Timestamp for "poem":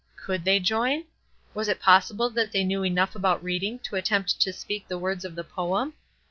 5.43-5.93